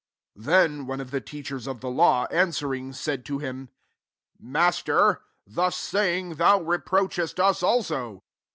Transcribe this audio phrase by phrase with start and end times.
[0.35, 0.49] *l 45
[0.79, 3.69] Then one of the tedchers of the law answering, said to him,
[4.43, 8.23] ^ Master, thus say^ig^ thou reproachest us also.